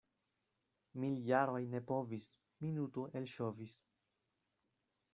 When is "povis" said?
1.93-2.31